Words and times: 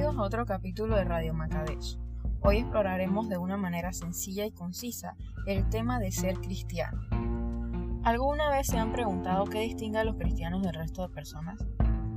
Bienvenidos 0.00 0.24
a 0.24 0.26
otro 0.26 0.46
capítulo 0.46 0.96
de 0.96 1.04
Radio 1.04 1.34
Macabesh. 1.34 1.98
Hoy 2.40 2.56
exploraremos 2.56 3.28
de 3.28 3.36
una 3.36 3.58
manera 3.58 3.92
sencilla 3.92 4.46
y 4.46 4.50
concisa 4.50 5.14
el 5.46 5.68
tema 5.68 6.00
de 6.00 6.10
ser 6.10 6.38
cristiano. 6.40 7.02
¿Alguna 8.02 8.48
vez 8.48 8.68
se 8.68 8.78
han 8.78 8.92
preguntado 8.92 9.44
qué 9.44 9.60
distingue 9.60 9.98
a 9.98 10.04
los 10.04 10.16
cristianos 10.16 10.62
del 10.62 10.72
resto 10.72 11.02
de 11.02 11.12
personas? 11.12 11.62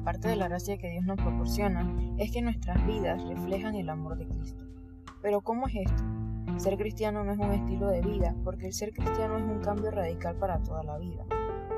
Parte 0.06 0.30
de 0.30 0.38
la 0.38 0.48
gracia 0.48 0.78
que 0.78 0.92
Dios 0.92 1.04
nos 1.04 1.18
proporciona 1.18 1.94
es 2.18 2.32
que 2.32 2.42
nuestras 2.42 2.88
vidas 2.88 3.22
reflejan 3.22 3.76
el 3.76 3.90
amor 3.90 4.18
de 4.18 4.30
Cristo. 4.30 4.64
Pero 5.22 5.42
¿cómo 5.42 5.68
es 5.68 5.76
esto? 5.76 6.04
Ser 6.56 6.78
cristiano 6.78 7.26
no 7.26 7.34
es 7.34 7.38
un 7.38 7.52
estilo 7.52 7.88
de 7.88 8.00
vida, 8.00 8.34
porque 8.46 8.68
el 8.68 8.74
ser 8.74 8.94
cristiano 8.94 9.36
es 9.36 9.44
un 9.44 9.60
cambio 9.60 9.92
radical 9.92 10.38
para 10.38 10.64
toda 10.64 10.84
la 10.84 10.98
vida. 11.00 11.26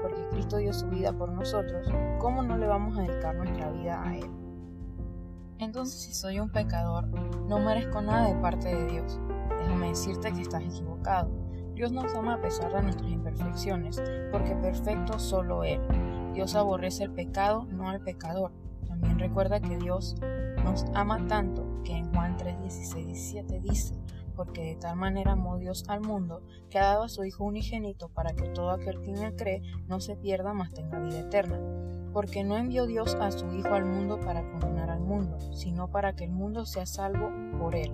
Porque 0.04 0.28
Cristo 0.30 0.58
dio 0.58 0.72
su 0.72 0.88
vida 0.88 1.14
por 1.14 1.32
nosotros, 1.32 1.88
¿cómo 2.20 2.44
no 2.44 2.60
le 2.60 2.68
vamos 2.68 2.96
a 2.96 3.02
dedicar 3.02 3.34
nuestra 3.34 3.72
vida 3.72 4.04
a 4.04 4.16
Él? 4.16 4.45
Entonces 5.60 6.00
si 6.02 6.14
soy 6.14 6.40
un 6.40 6.50
pecador, 6.50 7.08
no 7.48 7.60
merezco 7.60 8.02
nada 8.02 8.28
de 8.28 8.36
parte 8.42 8.74
de 8.74 8.92
Dios. 8.92 9.20
Déjame 9.60 9.90
decirte 9.90 10.34
que 10.34 10.42
estás 10.42 10.64
equivocado. 10.64 11.30
Dios 11.76 11.92
nos 11.92 12.14
ama 12.16 12.36
a 12.36 12.42
pesar 12.42 12.74
de 12.74 12.82
nuestras 12.84 13.12
imperfecciones, 13.12 14.02
porque 14.32 14.56
perfecto 14.56 15.20
solo 15.20 15.64
Él. 15.64 15.82
Dios 16.34 16.56
aborrece 16.56 17.04
el 17.04 17.12
pecado, 17.12 17.66
no 17.70 17.90
al 17.90 18.02
pecador. 18.02 18.52
También 18.88 19.20
recuerda 19.20 19.60
que 19.60 19.78
Dios 19.78 20.16
nos 20.64 20.86
ama 20.94 21.28
tanto 21.28 21.82
que 21.84 21.94
en 21.94 22.14
Juan 22.14 22.38
3, 22.38 22.62
16, 22.62 23.08
17 23.08 23.60
dice, 23.60 24.00
porque 24.36 24.64
de 24.64 24.76
tal 24.76 24.96
manera 24.96 25.34
amó 25.34 25.58
Dios 25.58 25.84
al 25.88 26.02
mundo, 26.02 26.44
que 26.70 26.80
ha 26.80 26.86
dado 26.86 27.04
a 27.04 27.10
su 27.10 27.24
Hijo 27.26 27.44
unigénito 27.44 28.10
para 28.10 28.34
que 28.34 28.48
todo 28.50 28.72
aquel 28.72 29.02
que 29.02 29.12
en 29.12 29.18
él 29.18 29.36
cree 29.36 29.62
no 29.88 30.00
se 30.00 30.16
pierda, 30.16 30.54
mas 30.54 30.72
tenga 30.74 31.00
vida 31.00 31.20
eterna. 31.20 31.60
Porque 32.14 32.44
no 32.44 32.56
envió 32.56 32.86
Dios 32.86 33.16
a 33.16 33.32
su 33.32 33.52
Hijo 33.54 33.74
al 33.74 33.86
mundo 33.86 34.20
para 34.20 34.50
condenar 34.50 34.90
al 34.90 34.95
mundo, 35.06 35.40
sino 35.54 35.90
para 35.90 36.14
que 36.14 36.26
el 36.26 36.32
mundo 36.32 36.66
sea 36.66 36.86
salvo 36.86 37.32
por 37.60 37.76
él. 37.76 37.94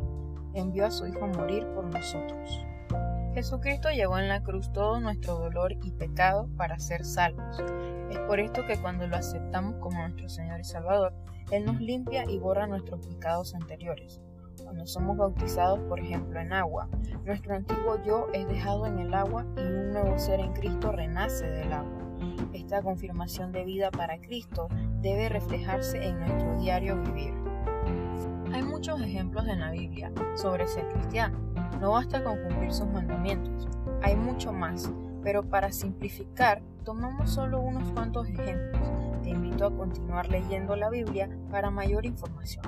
Envió 0.54 0.86
a 0.86 0.92
su 0.92 1.08
Hijo 1.08 1.26
a 1.26 1.28
morir 1.28 1.68
por 1.76 1.86
nosotros. 1.86 2.66
Jesucristo 3.34 3.90
llevó 3.92 4.18
en 4.18 4.28
la 4.28 4.44
cruz 4.44 4.72
todo 4.74 5.00
nuestro 5.00 5.36
dolor 5.36 5.74
y 5.84 5.92
pecado 5.92 6.50
para 6.58 6.80
ser 6.80 7.06
salvos. 7.06 7.62
Es 8.10 8.20
por 8.20 8.40
esto 8.40 8.66
que 8.68 8.78
cuando 8.78 9.08
lo 9.08 9.16
aceptamos 9.16 9.76
como 9.76 10.02
nuestro 10.02 10.28
Señor 10.28 10.60
y 10.60 10.66
Salvador, 10.66 11.14
Él 11.52 11.66
nos 11.66 11.80
limpia 11.80 12.30
y 12.30 12.40
borra 12.40 12.68
nuestros 12.68 13.06
pecados 13.06 13.56
anteriores 13.56 14.22
cuando 14.64 14.86
somos 14.86 15.18
bautizados, 15.18 15.80
por 15.90 16.00
ejemplo, 16.00 16.40
en 16.40 16.54
agua. 16.54 16.88
Nuestro 17.26 17.56
antiguo 17.56 18.02
yo 18.06 18.28
es 18.34 18.48
dejado 18.48 18.86
en 18.86 19.00
el 19.00 19.14
agua 19.14 19.46
y 19.58 19.62
un 19.62 19.92
nuevo 19.92 20.18
ser 20.18 20.40
en 20.40 20.54
Cristo 20.54 20.92
renace 20.92 21.46
del 21.46 21.74
agua. 21.74 22.11
Esta 22.54 22.82
confirmación 22.82 23.52
de 23.52 23.64
vida 23.64 23.92
para 23.92 24.20
Cristo 24.20 24.68
debe 25.02 25.30
reflejarse 25.30 26.04
en 26.04 26.20
nuestro 26.20 26.60
diario 26.60 27.02
vivir. 27.02 27.34
Hay 28.54 28.64
muchos 28.64 29.02
ejemplos 29.02 29.48
en 29.48 29.60
la 29.60 29.72
Biblia 29.72 30.12
sobre 30.36 30.68
ser 30.68 30.88
cristiano. 30.90 31.40
No 31.80 31.92
basta 31.92 32.24
con 32.24 32.42
cumplir 32.44 32.72
sus 32.72 32.88
mandamientos. 32.88 33.68
Hay 34.04 34.16
mucho 34.16 34.52
más, 34.52 34.92
pero 35.24 35.44
para 35.44 35.72
simplificar, 35.72 36.62
tomamos 36.84 37.32
solo 37.32 37.62
unos 37.62 37.92
cuantos 37.92 38.28
ejemplos. 38.28 38.82
Te 39.24 39.30
invito 39.30 39.66
a 39.66 39.76
continuar 39.76 40.30
leyendo 40.30 40.76
la 40.76 40.90
Biblia 40.90 41.30
para 41.50 41.72
mayor 41.72 42.06
información. 42.06 42.66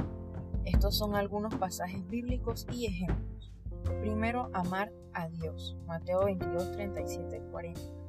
Estos 0.66 0.98
son 0.98 1.16
algunos 1.16 1.54
pasajes 1.56 2.08
bíblicos 2.08 2.66
y 2.72 2.86
ejemplos. 2.86 3.52
Primero, 4.00 4.50
amar 4.54 4.92
a 5.14 5.28
Dios. 5.28 5.78
Mateo 5.86 6.26
22, 6.26 6.72
37 6.72 7.42
40. 7.52 8.03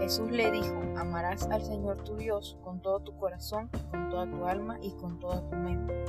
Jesús 0.00 0.30
le 0.30 0.50
dijo, 0.50 0.80
amarás 0.96 1.48
al 1.50 1.62
Señor 1.62 2.02
tu 2.04 2.16
Dios 2.16 2.58
con 2.62 2.80
todo 2.80 3.00
tu 3.00 3.16
corazón, 3.16 3.70
con 3.90 4.10
toda 4.10 4.30
tu 4.30 4.44
alma 4.46 4.78
y 4.82 4.92
con 4.92 5.18
toda 5.18 5.48
tu 5.48 5.56
mente. 5.56 6.04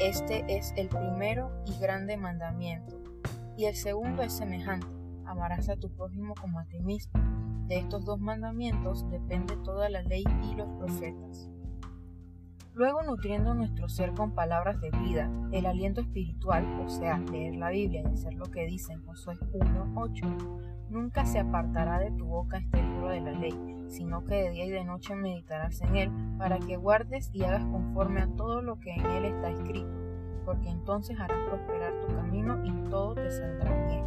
Este 0.00 0.44
es 0.48 0.72
el 0.76 0.88
primero 0.88 1.50
y 1.66 1.78
grande 1.78 2.16
mandamiento. 2.16 3.00
Y 3.56 3.66
el 3.66 3.74
segundo 3.74 4.22
es 4.22 4.32
semejante, 4.32 4.86
amarás 5.26 5.68
a 5.68 5.76
tu 5.76 5.90
prójimo 5.90 6.34
como 6.40 6.58
a 6.58 6.64
ti 6.64 6.80
mismo. 6.80 7.12
De 7.68 7.78
estos 7.78 8.04
dos 8.04 8.18
mandamientos 8.18 9.08
depende 9.10 9.56
toda 9.64 9.88
la 9.88 10.02
ley 10.02 10.24
y 10.50 10.54
los 10.54 10.68
profetas. 10.78 11.48
Luego, 12.74 13.02
nutriendo 13.02 13.52
nuestro 13.52 13.88
ser 13.90 14.14
con 14.14 14.34
palabras 14.34 14.80
de 14.80 14.90
vida, 14.90 15.30
el 15.52 15.66
aliento 15.66 16.00
espiritual, 16.00 16.64
o 16.80 16.88
sea, 16.88 17.18
leer 17.18 17.56
la 17.56 17.68
Biblia 17.68 18.02
y 18.02 18.12
hacer 18.12 18.32
lo 18.34 18.46
que 18.46 18.64
dice 18.64 18.94
en 18.94 19.04
Josué 19.04 19.34
1.8, 19.52 20.81
nunca 20.92 21.24
se 21.24 21.40
apartará 21.40 21.98
de 21.98 22.10
tu 22.12 22.26
boca 22.26 22.58
este 22.58 22.82
libro 22.82 23.08
de 23.08 23.20
la 23.20 23.32
ley, 23.32 23.54
sino 23.88 24.24
que 24.24 24.34
de 24.34 24.50
día 24.50 24.66
y 24.66 24.70
de 24.70 24.84
noche 24.84 25.14
meditarás 25.14 25.80
en 25.82 25.96
él, 25.96 26.12
para 26.38 26.58
que 26.58 26.76
guardes 26.76 27.30
y 27.32 27.42
hagas 27.44 27.64
conforme 27.64 28.22
a 28.22 28.28
todo 28.36 28.62
lo 28.62 28.78
que 28.78 28.94
en 28.94 29.06
él 29.06 29.24
está 29.24 29.50
escrito, 29.50 29.92
porque 30.44 30.68
entonces 30.68 31.18
harás 31.18 31.38
prosperar 31.48 31.92
tu 32.00 32.14
camino 32.14 32.64
y 32.64 32.90
todo 32.90 33.14
te 33.14 33.30
saldrá 33.30 33.86
bien. 33.86 34.04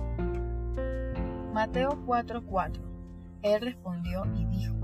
Mateo 1.53 1.89
4:4 2.05 2.81
Él 3.41 3.61
respondió 3.61 4.23
y 4.35 4.45
dijo, 4.45 4.75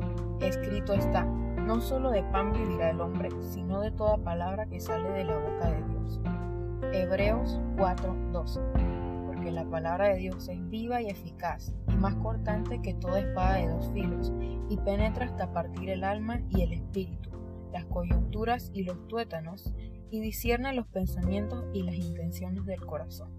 escrito 0.42 0.94
está, 0.94 1.24
no 1.24 1.82
solo 1.82 2.12
de 2.12 2.24
pan 2.24 2.52
vivirá 2.54 2.90
el 2.90 3.02
hombre, 3.02 3.30
sino 3.42 3.82
de 3.82 3.92
toda 3.92 4.18
palabra 4.18 4.66
que 4.68 4.80
sale 4.80 5.10
de 5.12 5.24
la 5.26 5.38
boca 5.38 5.70
de 5.70 5.84
Dios. 5.84 6.22
Hebreos 6.94 7.60
4:12 7.78 9.26
Porque 9.28 9.52
la 9.52 9.66
palabra 9.66 10.10
de 10.10 10.18
Dios 10.18 10.48
es 10.50 10.70
viva 10.70 11.02
y 11.02 11.10
eficaz, 11.10 11.76
más 12.02 12.16
cortante 12.16 12.82
que 12.82 12.94
toda 12.96 13.20
espada 13.20 13.56
de 13.56 13.70
dos 13.70 13.90
filos, 13.94 14.34
y 14.70 14.78
penetra 14.78 15.26
hasta 15.26 15.54
partir 15.54 15.90
el 15.90 16.04
alma 16.04 16.42
y 16.50 16.62
el 16.62 16.74
espíritu, 16.74 17.30
las 17.72 17.86
coyunturas 17.86 18.72
y 18.74 18.84
los 18.84 19.08
tuétanos, 19.08 19.74
y 20.10 20.20
discierne 20.20 20.74
los 20.74 20.88
pensamientos 20.88 21.64
y 21.74 21.84
las 21.84 21.96
intenciones 21.96 22.66
del 22.66 22.86
corazón. 22.86 23.30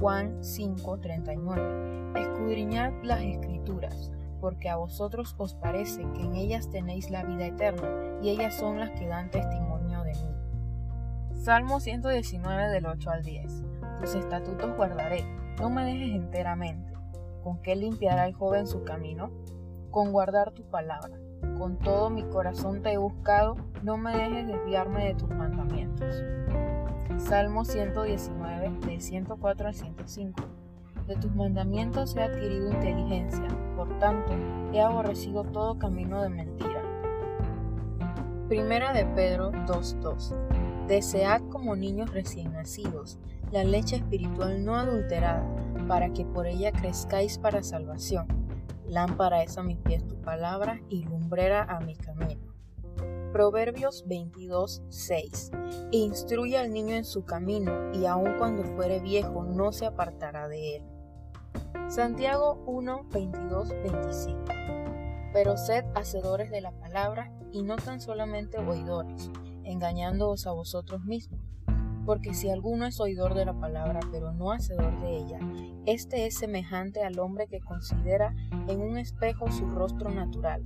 Juan 0.00 0.42
5:39 0.42 2.18
Escudriñad 2.18 2.92
las 3.02 3.20
escrituras 3.20 4.12
porque 4.40 4.68
a 4.68 4.76
vosotros 4.76 5.34
os 5.38 5.54
parece 5.54 6.02
que 6.14 6.22
en 6.22 6.36
ellas 6.36 6.70
tenéis 6.70 7.10
la 7.10 7.24
vida 7.24 7.46
eterna, 7.46 7.88
y 8.22 8.30
ellas 8.30 8.54
son 8.54 8.78
las 8.78 8.90
que 8.90 9.06
dan 9.06 9.30
testimonio 9.30 10.02
de 10.02 10.12
mí. 10.12 11.34
Salmo 11.34 11.80
119 11.80 12.68
del 12.70 12.86
8 12.86 13.10
al 13.10 13.22
10. 13.22 13.64
Tus 14.00 14.14
estatutos 14.14 14.76
guardaré, 14.76 15.24
no 15.58 15.70
me 15.70 15.84
dejes 15.84 16.14
enteramente. 16.14 16.95
¿Con 17.46 17.62
qué 17.62 17.76
limpiará 17.76 18.26
el 18.26 18.34
joven 18.34 18.66
su 18.66 18.82
camino? 18.82 19.30
Con 19.92 20.10
guardar 20.10 20.50
tu 20.50 20.64
palabra. 20.64 21.16
Con 21.56 21.78
todo 21.78 22.10
mi 22.10 22.24
corazón 22.24 22.82
te 22.82 22.94
he 22.94 22.98
buscado, 22.98 23.54
no 23.84 23.96
me 23.96 24.16
dejes 24.16 24.48
desviarme 24.48 25.04
de 25.04 25.14
tus 25.14 25.28
mandamientos. 25.28 26.24
Salmo 27.18 27.64
119, 27.64 28.72
de 28.88 29.00
104 29.00 29.68
al 29.68 29.74
105. 29.74 30.42
De 31.06 31.14
tus 31.14 31.32
mandamientos 31.36 32.16
he 32.16 32.22
adquirido 32.24 32.68
inteligencia, 32.72 33.46
por 33.76 33.96
tanto, 34.00 34.32
he 34.72 34.80
aborrecido 34.80 35.44
todo 35.44 35.78
camino 35.78 36.22
de 36.22 36.30
mentira. 36.30 36.82
Primera 38.48 38.92
de 38.92 39.06
Pedro 39.06 39.52
2.2 39.52 40.34
Desead 40.88 41.42
como 41.48 41.76
niños 41.76 42.12
recién 42.12 42.52
nacidos 42.54 43.20
la 43.56 43.64
leche 43.64 43.96
espiritual 43.96 44.62
no 44.62 44.76
adulterada, 44.76 45.42
para 45.88 46.12
que 46.12 46.26
por 46.26 46.46
ella 46.46 46.72
crezcáis 46.72 47.38
para 47.38 47.62
salvación. 47.62 48.26
Lámpara 48.86 49.42
es 49.42 49.56
a 49.56 49.62
mis 49.62 49.78
pies 49.78 50.06
tu 50.06 50.20
palabra 50.20 50.82
y 50.90 51.04
lumbrera 51.04 51.62
a 51.62 51.80
mi 51.80 51.96
camino. 51.96 52.52
Proverbios 53.32 54.06
22.6 54.06 55.88
Instruye 55.90 56.58
al 56.58 56.70
niño 56.70 56.96
en 56.96 57.06
su 57.06 57.24
camino, 57.24 57.94
y 57.94 58.04
aun 58.04 58.36
cuando 58.36 58.62
fuere 58.62 59.00
viejo 59.00 59.44
no 59.44 59.72
se 59.72 59.86
apartará 59.86 60.48
de 60.48 60.76
él. 60.76 60.82
Santiago 61.88 62.62
1, 62.66 63.06
22, 63.10 63.70
25. 63.70 64.44
Pero 65.32 65.56
sed 65.56 65.86
hacedores 65.94 66.50
de 66.50 66.60
la 66.60 66.72
palabra 66.72 67.32
y 67.52 67.62
no 67.62 67.76
tan 67.76 68.02
solamente 68.02 68.58
oidores, 68.58 69.30
engañándoos 69.64 70.46
a 70.46 70.52
vosotros 70.52 71.06
mismos. 71.06 71.45
Porque 72.06 72.32
si 72.32 72.48
alguno 72.48 72.86
es 72.86 73.00
oidor 73.00 73.34
de 73.34 73.44
la 73.44 73.58
palabra, 73.58 73.98
pero 74.12 74.32
no 74.32 74.52
hacedor 74.52 75.00
de 75.00 75.16
ella, 75.16 75.40
éste 75.84 76.26
es 76.26 76.36
semejante 76.36 77.02
al 77.02 77.18
hombre 77.18 77.48
que 77.48 77.60
considera 77.60 78.34
en 78.68 78.80
un 78.80 78.96
espejo 78.96 79.50
su 79.50 79.66
rostro 79.66 80.10
natural, 80.10 80.64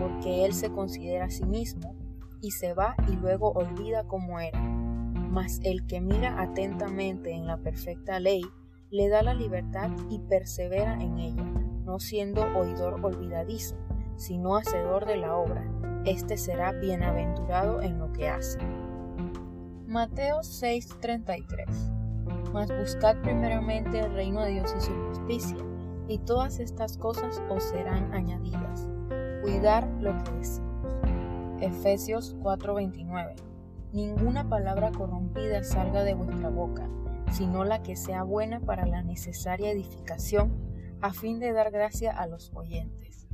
porque 0.00 0.44
él 0.44 0.52
se 0.52 0.70
considera 0.70 1.26
a 1.26 1.30
sí 1.30 1.44
mismo, 1.44 1.94
y 2.42 2.50
se 2.50 2.74
va 2.74 2.96
y 3.08 3.12
luego 3.12 3.52
olvida 3.52 4.04
cómo 4.04 4.40
era. 4.40 4.60
Mas 4.60 5.60
el 5.62 5.86
que 5.86 6.00
mira 6.00 6.42
atentamente 6.42 7.32
en 7.32 7.46
la 7.46 7.58
perfecta 7.58 8.18
ley, 8.18 8.42
le 8.90 9.08
da 9.08 9.22
la 9.22 9.34
libertad 9.34 9.90
y 10.08 10.18
persevera 10.18 10.94
en 10.94 11.18
ella, 11.18 11.44
no 11.84 12.00
siendo 12.00 12.42
oidor 12.58 12.98
olvidadizo, 13.04 13.76
sino 14.16 14.56
hacedor 14.56 15.06
de 15.06 15.18
la 15.18 15.36
obra. 15.36 15.64
Este 16.04 16.36
será 16.36 16.72
bienaventurado 16.72 17.80
en 17.80 17.98
lo 17.98 18.12
que 18.12 18.28
hace. 18.28 18.58
Mateo 19.90 20.44
6:33 20.44 21.66
Mas 22.52 22.70
buscad 22.70 23.16
primeramente 23.22 23.98
el 23.98 24.14
reino 24.14 24.40
de 24.42 24.52
Dios 24.52 24.72
y 24.78 24.80
su 24.82 24.92
justicia, 25.08 25.56
y 26.06 26.18
todas 26.18 26.60
estas 26.60 26.96
cosas 26.96 27.42
os 27.50 27.64
serán 27.64 28.14
añadidas. 28.14 28.88
Cuidar 29.42 29.88
lo 30.00 30.16
que 30.22 30.30
decimos. 30.30 30.94
Efesios 31.60 32.36
4:29 32.36 33.34
ninguna 33.92 34.48
palabra 34.48 34.92
corrompida 34.92 35.64
salga 35.64 36.04
de 36.04 36.14
vuestra 36.14 36.50
boca, 36.50 36.88
sino 37.32 37.64
la 37.64 37.82
que 37.82 37.96
sea 37.96 38.22
buena 38.22 38.60
para 38.60 38.86
la 38.86 39.02
necesaria 39.02 39.72
edificación, 39.72 40.52
a 41.00 41.12
fin 41.12 41.40
de 41.40 41.52
dar 41.52 41.72
gracia 41.72 42.12
a 42.16 42.28
los 42.28 42.52
oyentes. 42.54 43.26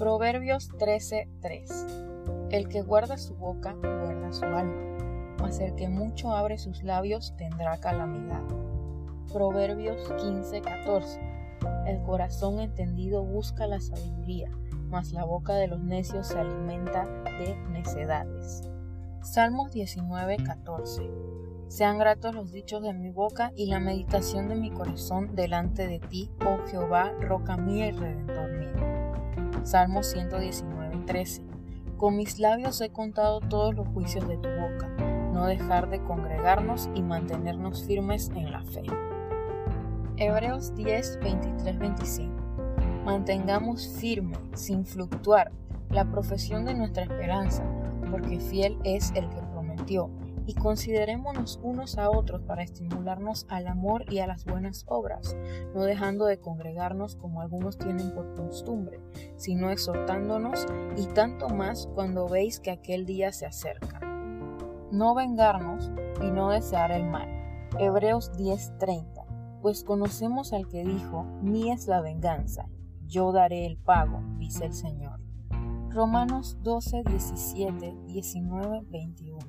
Proverbios 0.00 0.68
13:3 0.80 1.86
El 2.50 2.68
que 2.68 2.82
guarda 2.82 3.18
su 3.18 3.36
boca, 3.36 3.74
guarda 3.74 4.32
su 4.32 4.46
alma, 4.46 4.93
mas 5.44 5.60
el 5.60 5.74
que 5.74 5.90
mucho 5.90 6.30
abre 6.30 6.56
sus 6.56 6.82
labios 6.82 7.34
tendrá 7.36 7.76
calamidad. 7.76 8.40
Proverbios 9.30 10.10
15:14 10.14 11.20
El 11.86 12.00
corazón 12.02 12.60
entendido 12.60 13.22
busca 13.22 13.66
la 13.66 13.78
sabiduría, 13.78 14.48
mas 14.88 15.12
la 15.12 15.26
boca 15.26 15.52
de 15.52 15.66
los 15.68 15.82
necios 15.82 16.28
se 16.28 16.38
alimenta 16.38 17.04
de 17.24 17.56
necedades. 17.72 18.62
Salmos 19.20 19.70
19:14 19.70 21.10
Sean 21.68 21.98
gratos 21.98 22.34
los 22.34 22.50
dichos 22.50 22.80
de 22.80 22.94
mi 22.94 23.10
boca 23.10 23.52
y 23.54 23.66
la 23.66 23.80
meditación 23.80 24.48
de 24.48 24.54
mi 24.54 24.70
corazón 24.70 25.36
delante 25.36 25.86
de 25.86 26.00
ti, 26.00 26.30
oh 26.46 26.66
Jehová, 26.68 27.12
roca 27.20 27.58
mía 27.58 27.88
y 27.88 27.92
redentor 27.92 28.50
mío. 28.50 29.62
Salmos 29.62 30.06
119:13 30.06 31.42
Con 31.98 32.16
mis 32.16 32.38
labios 32.38 32.80
he 32.80 32.88
contado 32.88 33.40
todos 33.40 33.74
los 33.74 33.86
juicios 33.88 34.26
de 34.26 34.38
tu 34.38 34.48
boca, 34.48 35.13
no 35.34 35.46
dejar 35.46 35.90
de 35.90 36.00
congregarnos 36.04 36.88
y 36.94 37.02
mantenernos 37.02 37.84
firmes 37.84 38.30
en 38.36 38.52
la 38.52 38.62
fe. 38.62 38.84
Hebreos 40.16 40.74
10, 40.76 41.18
25 41.20 42.34
Mantengamos 43.04 43.88
firme, 43.98 44.38
sin 44.54 44.86
fluctuar, 44.86 45.50
la 45.90 46.04
profesión 46.10 46.64
de 46.64 46.74
nuestra 46.74 47.02
esperanza, 47.02 47.64
porque 48.10 48.38
fiel 48.38 48.78
es 48.84 49.10
el 49.16 49.28
que 49.28 49.42
prometió, 49.52 50.08
y 50.46 50.54
considerémonos 50.54 51.58
unos 51.62 51.98
a 51.98 52.10
otros 52.10 52.42
para 52.42 52.62
estimularnos 52.62 53.46
al 53.48 53.66
amor 53.66 54.04
y 54.10 54.20
a 54.20 54.26
las 54.26 54.44
buenas 54.44 54.84
obras, 54.86 55.36
no 55.74 55.82
dejando 55.82 56.26
de 56.26 56.38
congregarnos 56.38 57.16
como 57.16 57.40
algunos 57.40 57.76
tienen 57.76 58.12
por 58.12 58.34
costumbre, 58.34 59.00
sino 59.36 59.70
exhortándonos 59.70 60.66
y 60.96 61.06
tanto 61.06 61.48
más 61.48 61.88
cuando 61.94 62.28
veis 62.28 62.60
que 62.60 62.70
aquel 62.70 63.04
día 63.04 63.32
se 63.32 63.46
acerca. 63.46 64.03
No 64.94 65.12
vengarnos 65.12 65.90
y 66.22 66.30
no 66.30 66.50
desear 66.50 66.92
el 66.92 67.04
mal. 67.04 67.28
Hebreos 67.80 68.30
10:30. 68.36 69.26
Pues 69.60 69.82
conocemos 69.82 70.52
al 70.52 70.68
que 70.68 70.84
dijo, 70.84 71.24
mía 71.42 71.74
es 71.74 71.88
la 71.88 72.00
venganza, 72.00 72.68
yo 73.04 73.32
daré 73.32 73.66
el 73.66 73.76
pago, 73.76 74.22
dice 74.38 74.66
el 74.66 74.72
Señor. 74.72 75.18
Romanos 75.90 76.58
12, 76.62 77.02
17, 77.08 77.96
19, 78.06 78.82
21. 78.88 79.40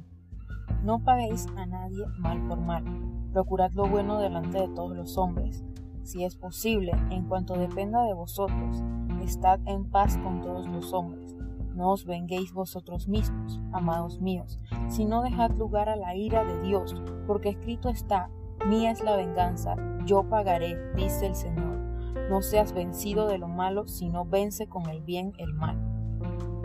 No 0.82 1.04
paguéis 1.04 1.46
a 1.56 1.68
nadie 1.68 2.08
mal 2.18 2.48
por 2.48 2.60
mal. 2.60 2.84
Procurad 3.32 3.72
lo 3.74 3.88
bueno 3.88 4.18
delante 4.18 4.58
de 4.58 4.70
todos 4.70 4.98
los 4.98 5.16
hombres. 5.16 5.64
Si 6.02 6.24
es 6.24 6.38
posible, 6.38 6.92
en 7.12 7.28
cuanto 7.28 7.54
dependa 7.54 8.02
de 8.02 8.16
vosotros, 8.16 8.84
estad 9.22 9.60
en 9.68 9.92
paz 9.92 10.18
con 10.18 10.42
todos 10.42 10.68
los 10.68 10.92
hombres. 10.92 11.35
No 11.76 11.92
os 11.92 12.06
venguéis 12.06 12.54
vosotros 12.54 13.10
mismos, 13.10 13.60
amados 13.74 14.22
míos, 14.22 14.62
sino 14.88 15.22
dejad 15.22 15.52
lugar 15.52 15.90
a 15.90 15.98
la 15.98 16.16
ira 16.16 16.46
de 16.46 16.62
Dios, 16.62 16.96
porque 17.28 17.50
escrito 17.50 17.90
está, 17.90 18.30
mía 18.66 18.92
es 18.92 19.04
la 19.04 19.18
venganza, 19.18 19.76
yo 20.06 20.24
pagaré, 20.30 20.78
dice 20.94 21.28
el 21.28 21.36
Señor. 21.36 21.78
No 22.30 22.42
seas 22.42 22.72
vencido 22.72 23.28
de 23.28 23.38
lo 23.38 23.50
malo, 23.50 23.88
sino 23.88 24.26
vence 24.26 24.68
con 24.68 24.90
el 24.90 25.02
bien 25.02 25.34
el 25.38 25.54
mal. 25.54 25.78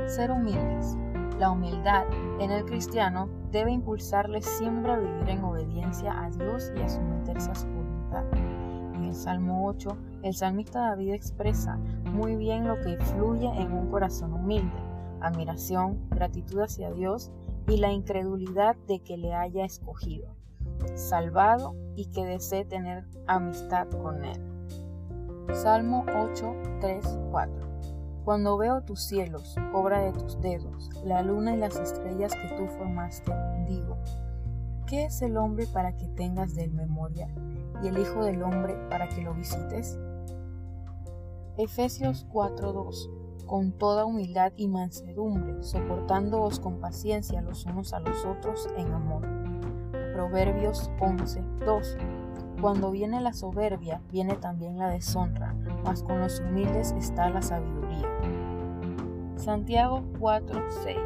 Ser 0.07 0.31
humildes. 0.31 0.97
La 1.41 1.51
humildad 1.51 2.05
en 2.39 2.51
el 2.51 2.65
cristiano 2.65 3.29
debe 3.51 3.73
impulsarle 3.73 4.43
siempre 4.43 4.93
a 4.93 4.99
vivir 4.99 5.29
en 5.29 5.43
obediencia 5.43 6.23
a 6.23 6.31
Dios 6.31 6.71
y 6.77 6.83
a 6.83 6.89
someterse 6.89 7.51
a 7.51 7.55
su 7.55 7.67
voluntad. 7.67 8.25
En 8.95 9.05
el 9.05 9.15
Salmo 9.15 9.67
8, 9.67 9.97
el 10.23 10.35
salmista 10.35 10.81
David 10.81 11.15
expresa 11.15 11.79
muy 12.13 12.37
bien 12.37 12.69
lo 12.69 12.79
que 12.81 12.97
fluye 12.99 13.49
en 13.49 13.73
un 13.73 13.91
corazón 13.91 14.35
humilde, 14.35 14.77
admiración, 15.20 16.08
gratitud 16.11 16.61
hacia 16.61 16.90
Dios 16.93 17.31
y 17.69 17.76
la 17.76 17.93
incredulidad 17.93 18.76
de 18.87 19.00
que 19.00 19.17
le 19.17 19.34
haya 19.34 19.64
escogido, 19.64 20.34
salvado 20.94 21.75
y 21.94 22.06
que 22.06 22.25
desee 22.25 22.64
tener 22.64 23.06
amistad 23.26 23.88
con 23.88 24.25
Él. 24.25 24.40
Salmo 25.52 26.05
8, 26.14 26.55
3, 26.81 27.19
4. 27.31 27.70
Cuando 28.25 28.56
veo 28.58 28.82
tus 28.82 29.02
cielos, 29.02 29.56
obra 29.72 30.00
de 30.00 30.12
tus 30.12 30.40
dedos, 30.40 30.90
la 31.05 31.22
luna 31.22 31.55
y 31.55 31.58
las 31.58 31.76
estrellas 31.76 32.32
que 32.34 32.56
tú 32.56 32.67
formaste, 32.67 33.32
digo, 33.67 33.96
¿qué 34.87 35.06
es 35.06 35.22
el 35.22 35.37
hombre 35.37 35.67
para 35.67 35.96
que 35.96 36.08
tengas 36.08 36.55
de 36.55 36.69
memoria 36.69 37.28
y 37.82 37.88
el 37.88 37.99
Hijo 37.99 38.25
del 38.25 38.43
hombre 38.43 38.76
para 38.88 39.08
que 39.08 39.22
lo 39.22 39.34
visites? 39.34 39.99
Efesios 41.56 42.26
4:2 42.32 43.19
Con 43.50 43.73
toda 43.73 44.05
humildad 44.05 44.52
y 44.55 44.69
mansedumbre, 44.69 45.61
soportándoos 45.64 46.61
con 46.61 46.79
paciencia 46.79 47.43
los 47.43 47.67
unos 47.67 47.93
a 47.93 47.99
los 47.99 48.25
otros 48.25 48.69
en 48.76 48.93
amor. 48.93 49.26
Proverbios 50.14 50.88
11:2 51.00 51.97
Cuando 52.61 52.93
viene 52.93 53.20
la 53.20 53.32
soberbia, 53.32 54.02
viene 54.12 54.37
también 54.37 54.79
la 54.79 54.88
deshonra, 54.88 55.56
mas 55.85 56.05
con 56.05 56.20
los 56.20 56.38
humildes 56.38 56.93
está 56.93 57.29
la 57.29 57.43
sabiduría. 57.43 58.06
Santiago 59.35 60.05
4:6 60.20 60.96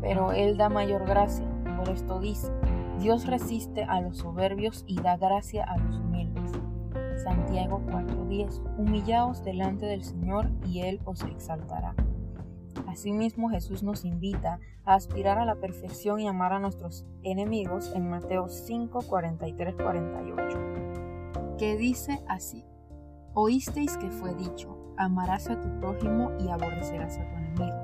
Pero 0.00 0.32
Él 0.32 0.56
da 0.56 0.70
mayor 0.70 1.06
gracia, 1.06 1.46
por 1.78 1.88
esto 1.88 2.18
dice, 2.18 2.50
Dios 2.98 3.28
resiste 3.28 3.84
a 3.84 4.00
los 4.00 4.16
soberbios 4.16 4.82
y 4.88 5.00
da 5.00 5.16
gracia 5.16 5.62
a 5.62 5.76
los 5.76 6.00
humildes. 6.00 6.09
Santiago 7.22 7.82
4:10 7.86 8.62
Humillaos 8.78 9.44
delante 9.44 9.86
del 9.86 10.02
Señor 10.02 10.50
y 10.64 10.80
Él 10.80 11.00
os 11.04 11.22
exaltará. 11.22 11.94
Asimismo 12.86 13.50
Jesús 13.50 13.82
nos 13.82 14.04
invita 14.04 14.58
a 14.84 14.94
aspirar 14.94 15.38
a 15.38 15.44
la 15.44 15.56
perfección 15.56 16.20
y 16.20 16.28
amar 16.28 16.52
a 16.52 16.58
nuestros 16.58 17.06
enemigos 17.22 17.92
en 17.94 18.08
Mateo 18.08 18.48
5, 18.48 19.00
48, 19.02 20.58
que 21.58 21.76
dice 21.76 22.22
así, 22.26 22.64
Oísteis 23.34 23.96
que 23.96 24.10
fue 24.10 24.34
dicho, 24.34 24.76
amarás 24.96 25.48
a 25.50 25.60
tu 25.60 25.68
prójimo 25.78 26.32
y 26.40 26.48
aborrecerás 26.48 27.18
a 27.18 27.28
tu 27.28 27.36
enemigo. 27.36 27.76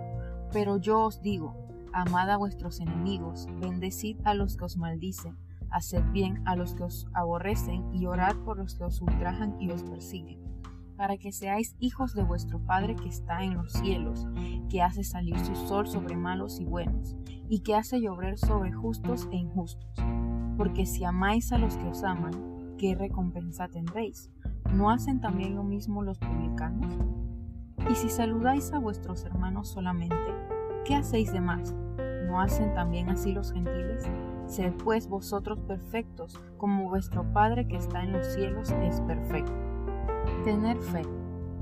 Pero 0.53 0.79
yo 0.79 1.03
os 1.03 1.23
digo, 1.23 1.55
amad 1.93 2.31
a 2.31 2.37
vuestros 2.37 2.81
enemigos, 2.81 3.47
bendecid 3.61 4.19
a 4.25 4.35
los 4.35 4.57
que 4.57 4.65
os 4.65 4.77
maldicen, 4.77 5.37
haced 5.71 6.05
bien 6.13 6.43
a 6.47 6.57
los 6.57 6.75
que 6.75 6.85
os 6.85 7.09
aborrecen 7.13 7.95
y 7.95 8.07
orad 8.07 8.37
por 8.45 8.59
los 8.59 8.75
que 8.75 8.85
os 8.85 9.01
ultrajan 9.01 9.61
y 9.61 9.71
os 9.71 9.83
persiguen, 9.83 10.41
para 10.97 11.17
que 11.17 11.33
seáis 11.33 11.77
hijos 11.79 12.15
de 12.15 12.23
vuestro 12.23 12.59
Padre 12.61 12.97
que 12.97 13.09
está 13.09 13.43
en 13.43 13.55
los 13.55 13.73
cielos, 13.73 14.27
que 14.69 14.83
hace 14.83 15.05
salir 15.05 15.39
su 15.39 15.55
sol 15.55 15.87
sobre 15.87 16.17
malos 16.17 16.61
y 16.61 16.65
buenos, 16.65 17.17
y 17.49 17.61
que 17.61 17.75
hace 17.75 18.01
llover 18.01 18.39
sobre 18.39 18.73
justos 18.73 19.29
e 19.33 19.37
injustos. 19.37 19.91
Porque 20.57 20.87
si 20.87 21.05
amáis 21.05 21.53
a 21.53 21.59
los 21.59 21.77
que 21.77 21.87
os 21.87 22.03
aman, 22.03 22.77
¿qué 22.79 22.95
recompensa 22.95 23.69
tendréis? 23.69 24.31
¿no 24.73 24.91
hacen 24.91 25.21
también 25.21 25.55
lo 25.55 25.63
mismo 25.63 26.03
los 26.03 26.19
publicanos? 26.19 26.99
Y 27.91 27.95
si 27.95 28.09
saludáis 28.09 28.73
a 28.73 28.79
vuestros 28.79 29.25
hermanos 29.25 29.69
solamente, 29.69 30.17
¿qué 30.85 30.97
hacéis 30.97 31.33
de 31.33 31.41
más? 31.41 31.75
¿No 32.27 32.41
hacen 32.41 32.75
también 32.75 33.09
así 33.09 33.33
los 33.33 33.53
gentiles? 33.53 34.05
Sed 34.47 34.73
pues 34.85 35.09
vosotros 35.09 35.59
perfectos, 35.61 36.41
como 36.57 36.89
vuestro 36.89 37.25
Padre 37.33 37.67
que 37.67 37.77
está 37.77 38.03
en 38.03 38.13
los 38.13 38.27
cielos 38.27 38.71
es 38.83 39.01
perfecto. 39.01 39.53
Tener 40.45 40.77
fe. 40.79 41.03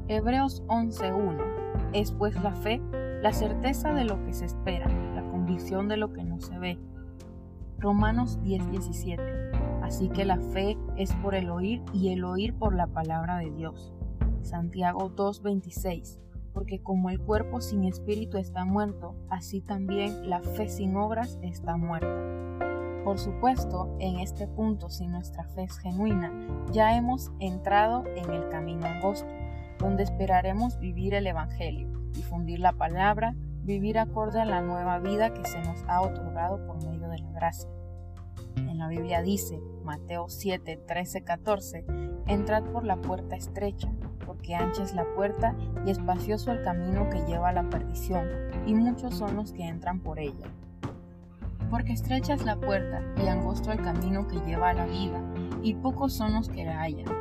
Hebreos 0.08 0.62
11.1. 0.66 1.92
Es 1.94 2.12
pues 2.12 2.34
la 2.42 2.54
fe, 2.54 2.82
la 3.22 3.32
certeza 3.32 3.94
de 3.94 4.04
lo 4.04 4.22
que 4.24 4.34
se 4.34 4.44
espera, 4.44 4.86
la 5.14 5.22
convicción 5.30 5.88
de 5.88 5.96
lo 5.96 6.12
que 6.12 6.24
no 6.24 6.40
se 6.40 6.58
ve. 6.58 6.78
Romanos 7.78 8.38
10.17. 8.42 9.80
Así 9.82 10.08
que 10.08 10.24
la 10.24 10.38
fe 10.38 10.76
es 10.96 11.12
por 11.16 11.34
el 11.34 11.50
oír 11.50 11.82
y 11.92 12.10
el 12.10 12.24
oír 12.24 12.54
por 12.54 12.74
la 12.74 12.86
palabra 12.86 13.38
de 13.38 13.50
Dios. 13.50 13.94
Santiago 14.42 15.10
2:26. 15.10 16.18
Porque 16.52 16.80
como 16.82 17.10
el 17.10 17.18
cuerpo 17.18 17.60
sin 17.60 17.84
espíritu 17.84 18.38
está 18.38 18.64
muerto, 18.64 19.16
así 19.28 19.60
también 19.60 20.28
la 20.28 20.40
fe 20.40 20.68
sin 20.68 20.96
obras 20.96 21.38
está 21.42 21.76
muerta. 21.76 22.73
Por 23.04 23.18
supuesto, 23.18 23.94
en 24.00 24.18
este 24.20 24.48
punto, 24.48 24.88
si 24.88 25.06
nuestra 25.06 25.44
fe 25.44 25.64
es 25.64 25.78
genuina, 25.78 26.32
ya 26.72 26.96
hemos 26.96 27.30
entrado 27.38 28.04
en 28.16 28.32
el 28.32 28.48
camino 28.48 28.86
angosto, 28.86 29.28
donde 29.78 30.04
esperaremos 30.04 30.78
vivir 30.78 31.12
el 31.12 31.26
Evangelio, 31.26 31.88
difundir 32.12 32.60
la 32.60 32.72
palabra, 32.72 33.34
vivir 33.62 33.98
acorde 33.98 34.40
a 34.40 34.46
la 34.46 34.62
nueva 34.62 34.98
vida 35.00 35.34
que 35.34 35.44
se 35.44 35.60
nos 35.60 35.84
ha 35.86 36.00
otorgado 36.00 36.66
por 36.66 36.82
medio 36.82 37.08
de 37.10 37.18
la 37.18 37.30
gracia. 37.32 37.68
En 38.56 38.78
la 38.78 38.88
Biblia 38.88 39.20
dice, 39.20 39.60
Mateo 39.82 40.30
7, 40.30 40.82
13, 40.86 41.24
14, 41.24 41.84
entrad 42.26 42.64
por 42.64 42.84
la 42.84 42.96
puerta 42.96 43.36
estrecha, 43.36 43.92
porque 44.24 44.54
ancha 44.54 44.82
es 44.82 44.94
la 44.94 45.04
puerta 45.14 45.54
y 45.84 45.90
espacioso 45.90 46.52
el 46.52 46.62
camino 46.62 47.10
que 47.10 47.22
lleva 47.26 47.50
a 47.50 47.52
la 47.52 47.68
perdición, 47.68 48.26
y 48.64 48.74
muchos 48.74 49.14
son 49.14 49.36
los 49.36 49.52
que 49.52 49.68
entran 49.68 50.00
por 50.00 50.18
ella. 50.18 50.46
Porque 51.74 51.92
estrecha 51.92 52.34
es 52.34 52.44
la 52.44 52.54
puerta 52.54 53.02
y 53.20 53.26
angosto 53.26 53.72
el 53.72 53.82
camino 53.82 54.28
que 54.28 54.38
lleva 54.46 54.70
a 54.70 54.74
la 54.74 54.86
vida, 54.86 55.20
y 55.60 55.74
pocos 55.74 56.12
son 56.12 56.34
los 56.34 56.48
que 56.48 56.64
la 56.64 56.80
hallan. 56.80 57.12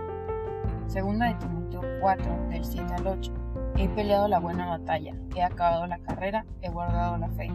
Segunda 0.86 1.26
de 1.26 1.34
Timoteo 1.34 1.82
4, 2.02 2.50
del 2.50 2.64
7 2.64 2.94
al 2.94 3.08
8. 3.08 3.34
He 3.78 3.90
peleado 3.90 4.28
la 4.28 4.38
buena 4.38 4.68
batalla, 4.68 5.16
he 5.36 5.42
acabado 5.42 5.88
la 5.88 5.98
carrera, 5.98 6.46
he 6.62 6.70
guardado 6.70 7.18
la 7.18 7.30
fe. 7.30 7.52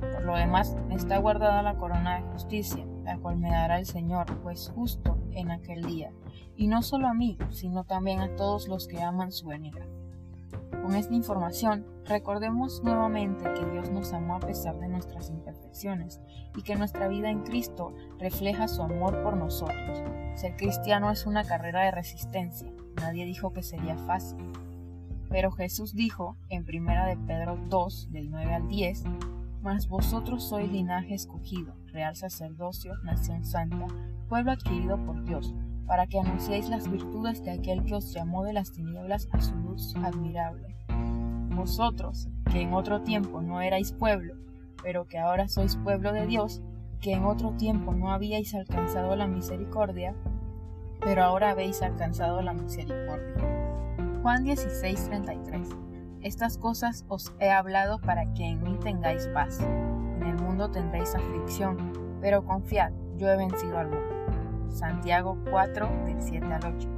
Por 0.00 0.24
lo 0.24 0.36
demás, 0.36 0.74
me 0.88 0.94
está 0.94 1.18
guardada 1.18 1.60
la 1.60 1.76
corona 1.76 2.16
de 2.16 2.32
justicia, 2.32 2.86
la 3.04 3.18
cual 3.18 3.36
me 3.36 3.50
dará 3.50 3.78
el 3.78 3.84
Señor, 3.84 4.24
pues 4.42 4.72
justo 4.74 5.18
en 5.32 5.50
aquel 5.50 5.84
día, 5.84 6.14
y 6.56 6.68
no 6.68 6.80
solo 6.80 7.08
a 7.08 7.12
mí, 7.12 7.36
sino 7.50 7.84
también 7.84 8.20
a 8.20 8.36
todos 8.36 8.68
los 8.68 8.88
que 8.88 9.02
aman 9.02 9.32
su 9.32 9.48
venida. 9.48 9.84
Con 10.82 10.94
esta 10.94 11.14
información, 11.14 11.86
recordemos 12.06 12.82
nuevamente 12.82 13.44
que 13.52 13.66
Dios 13.66 13.90
nos 13.90 14.12
amó 14.12 14.36
a 14.36 14.40
pesar 14.40 14.78
de 14.78 14.88
nuestras 14.88 15.28
imperfecciones 15.28 16.20
y 16.56 16.62
que 16.62 16.76
nuestra 16.76 17.08
vida 17.08 17.30
en 17.30 17.42
Cristo 17.42 17.94
refleja 18.18 18.68
su 18.68 18.82
amor 18.82 19.22
por 19.22 19.36
nosotros. 19.36 20.02
Ser 20.34 20.56
cristiano 20.56 21.10
es 21.10 21.26
una 21.26 21.44
carrera 21.44 21.84
de 21.84 21.90
resistencia. 21.90 22.72
Nadie 22.96 23.26
dijo 23.26 23.52
que 23.52 23.62
sería 23.62 23.98
fácil. 23.98 24.38
Pero 25.28 25.50
Jesús 25.50 25.94
dijo 25.94 26.36
en 26.48 26.62
1 26.62 27.06
de 27.06 27.16
Pedro 27.26 27.58
2, 27.68 28.12
del 28.12 28.30
9 28.30 28.54
al 28.54 28.68
10, 28.68 29.04
Mas 29.60 29.88
vosotros 29.88 30.48
sois 30.48 30.70
linaje 30.70 31.14
escogido, 31.14 31.74
real 31.88 32.16
sacerdocio, 32.16 32.94
nación 33.02 33.44
santa, 33.44 33.86
pueblo 34.28 34.52
adquirido 34.52 34.96
por 35.04 35.22
Dios, 35.24 35.54
para 35.88 36.06
que 36.06 36.20
anunciéis 36.20 36.68
las 36.68 36.88
virtudes 36.88 37.42
de 37.42 37.50
aquel 37.50 37.82
que 37.84 37.94
os 37.94 38.12
llamó 38.12 38.44
de 38.44 38.52
las 38.52 38.70
tinieblas 38.70 39.26
a 39.32 39.40
su 39.40 39.56
luz 39.56 39.96
admirable. 39.96 40.76
Vosotros, 41.56 42.28
que 42.52 42.60
en 42.60 42.74
otro 42.74 43.00
tiempo 43.02 43.40
no 43.40 43.62
erais 43.62 43.92
pueblo, 43.92 44.34
pero 44.82 45.06
que 45.06 45.18
ahora 45.18 45.48
sois 45.48 45.76
pueblo 45.76 46.12
de 46.12 46.26
Dios, 46.26 46.62
que 47.00 47.14
en 47.14 47.24
otro 47.24 47.52
tiempo 47.52 47.94
no 47.94 48.12
habíais 48.12 48.54
alcanzado 48.54 49.16
la 49.16 49.26
misericordia, 49.26 50.14
pero 51.00 51.24
ahora 51.24 51.50
habéis 51.50 51.80
alcanzado 51.82 52.42
la 52.42 52.52
misericordia. 52.52 53.34
Juan 54.22 54.44
16:33 54.44 55.74
Estas 56.22 56.58
cosas 56.58 57.06
os 57.08 57.32
he 57.40 57.50
hablado 57.50 57.98
para 58.00 58.32
que 58.34 58.44
en 58.44 58.62
mí 58.62 58.76
tengáis 58.82 59.26
paz. 59.28 59.60
En 59.60 60.22
el 60.22 60.36
mundo 60.36 60.70
tendréis 60.70 61.14
aflicción, 61.14 61.92
pero 62.20 62.44
confiad, 62.44 62.92
yo 63.16 63.28
he 63.28 63.36
vencido 63.36 63.78
al 63.78 63.88
mundo. 63.88 64.17
Santiago 64.70 65.38
4 65.50 66.04
del 66.06 66.20
7 66.20 66.46
al 66.46 66.76
8. 66.76 66.88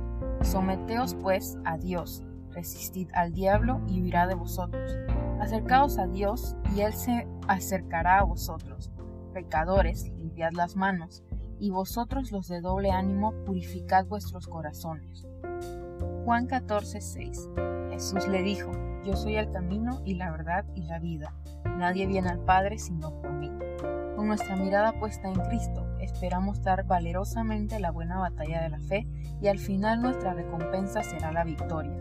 Someteos 0.43 1.15
pues 1.15 1.59
a 1.65 1.77
Dios, 1.79 2.23
resistid 2.51 3.09
al 3.15 3.33
diablo 3.33 3.81
y 3.87 4.03
huirá 4.03 4.27
de 4.27 4.35
vosotros. 4.35 4.97
Acercaos 5.41 5.99
a 5.99 6.07
Dios 6.07 6.57
y 6.75 6.81
Él 6.81 6.93
se 6.93 7.27
acercará 7.49 8.19
a 8.19 8.25
vosotros. 8.25 8.91
Pecadores, 9.33 10.11
limpiad 10.19 10.53
las 10.53 10.77
manos, 10.77 11.23
y 11.59 11.71
vosotros 11.71 12.33
los 12.33 12.49
de 12.49 12.61
doble 12.61 12.91
ánimo, 12.91 13.33
purificad 13.45 14.07
vuestros 14.07 14.47
corazones. 14.47 15.27
Juan 16.25 16.47
14, 16.47 17.01
6. 17.01 17.51
Jesús 17.91 18.27
le 18.29 18.43
dijo, 18.43 18.71
Yo 19.05 19.15
soy 19.15 19.37
el 19.37 19.51
camino 19.53 20.01
y 20.05 20.15
la 20.15 20.31
verdad 20.31 20.65
y 20.75 20.83
la 20.85 20.99
vida. 20.99 21.35
Nadie 21.77 22.07
viene 22.07 22.31
al 22.31 22.41
Padre 22.41 22.79
sino 22.79 23.11
por 23.21 23.33
mí. 23.33 23.51
Con 24.17 24.27
nuestra 24.27 24.57
mirada 24.57 24.99
puesta 24.99 25.29
en 25.29 25.41
Cristo, 25.49 25.87
esperamos 26.03 26.63
dar 26.63 26.87
valerosamente 26.87 27.81
la 27.81 27.91
buena 27.91 28.19
batalla 28.19 28.63
de 28.63 28.69
la 28.71 28.81
fe 28.81 29.07
y 29.41 29.49
al 29.49 29.59
final 29.59 30.03
nuestra 30.03 30.35
recompensa 30.35 31.03
será 31.03 31.33
la 31.33 31.45
victoria. 31.45 31.97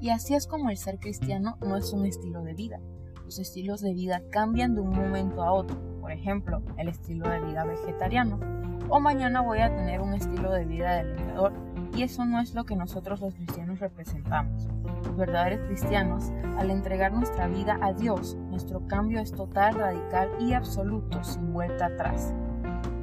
Y 0.00 0.10
así 0.10 0.34
es 0.34 0.46
como 0.46 0.70
el 0.70 0.78
ser 0.78 0.98
cristiano 0.98 1.58
no 1.60 1.76
es 1.76 1.92
un 1.92 2.06
estilo 2.06 2.42
de 2.42 2.54
vida. 2.54 2.80
Los 3.24 3.38
estilos 3.38 3.80
de 3.80 3.92
vida 3.92 4.22
cambian 4.30 4.74
de 4.74 4.80
un 4.80 4.90
momento 4.90 5.42
a 5.42 5.52
otro. 5.52 5.78
Por 6.00 6.10
ejemplo, 6.10 6.62
el 6.78 6.88
estilo 6.88 7.28
de 7.28 7.40
vida 7.40 7.64
vegetariano. 7.64 8.40
O 8.88 8.98
mañana 8.98 9.42
voy 9.42 9.60
a 9.60 9.72
tener 9.72 10.00
un 10.00 10.14
estilo 10.14 10.50
de 10.50 10.64
vida 10.64 10.94
de 10.94 11.04
leñador. 11.04 11.52
Y 11.94 12.02
eso 12.02 12.24
no 12.24 12.40
es 12.40 12.54
lo 12.54 12.64
que 12.64 12.76
nosotros 12.76 13.20
los 13.20 13.34
cristianos 13.34 13.78
representamos. 13.78 14.68
Los 15.04 15.16
verdaderos 15.16 15.66
cristianos, 15.66 16.32
al 16.58 16.70
entregar 16.70 17.12
nuestra 17.12 17.46
vida 17.46 17.78
a 17.82 17.92
Dios, 17.92 18.36
nuestro 18.48 18.86
cambio 18.88 19.20
es 19.20 19.32
total, 19.32 19.74
radical 19.74 20.30
y 20.40 20.54
absoluto, 20.54 21.22
sin 21.22 21.52
vuelta 21.52 21.86
atrás. 21.86 22.34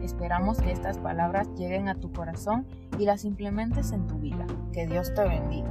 Esperamos 0.07 0.57
que 0.59 0.71
estas 0.71 0.97
palabras 0.99 1.49
lleguen 1.57 1.89
a 1.89 1.95
tu 1.95 2.13
corazón 2.13 2.65
y 2.97 3.03
las 3.03 3.25
implementes 3.25 3.91
en 3.91 4.07
tu 4.07 4.17
vida. 4.17 4.47
Que 4.71 4.87
Dios 4.87 5.13
te 5.13 5.21
bendiga. 5.27 5.69